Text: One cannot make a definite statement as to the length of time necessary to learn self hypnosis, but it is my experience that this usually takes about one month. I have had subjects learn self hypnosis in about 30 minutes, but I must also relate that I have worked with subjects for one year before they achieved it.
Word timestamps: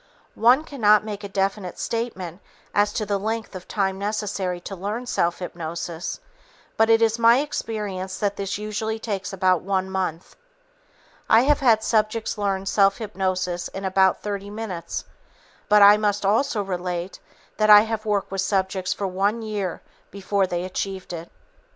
One 0.33 0.63
cannot 0.63 1.03
make 1.05 1.23
a 1.23 1.29
definite 1.29 1.77
statement 1.77 2.41
as 2.73 2.91
to 2.93 3.05
the 3.05 3.19
length 3.19 3.53
of 3.53 3.67
time 3.67 3.99
necessary 3.99 4.59
to 4.61 4.75
learn 4.75 5.05
self 5.05 5.37
hypnosis, 5.37 6.19
but 6.75 6.89
it 6.89 7.03
is 7.03 7.19
my 7.19 7.37
experience 7.37 8.17
that 8.17 8.35
this 8.35 8.57
usually 8.57 8.97
takes 8.97 9.31
about 9.31 9.61
one 9.61 9.91
month. 9.91 10.35
I 11.29 11.41
have 11.41 11.59
had 11.59 11.83
subjects 11.83 12.35
learn 12.39 12.65
self 12.65 12.97
hypnosis 12.97 13.67
in 13.67 13.85
about 13.85 14.23
30 14.23 14.49
minutes, 14.49 15.05
but 15.69 15.83
I 15.83 15.97
must 15.97 16.25
also 16.25 16.63
relate 16.63 17.19
that 17.57 17.69
I 17.69 17.81
have 17.81 18.03
worked 18.03 18.31
with 18.31 18.41
subjects 18.41 18.93
for 18.93 19.05
one 19.05 19.43
year 19.43 19.83
before 20.09 20.47
they 20.47 20.63
achieved 20.63 21.13
it. 21.13 21.29